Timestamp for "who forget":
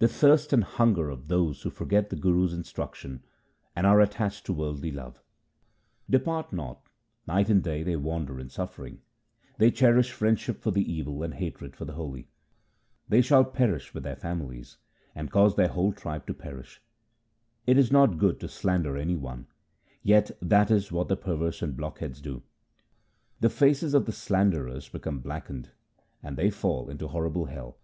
1.62-2.10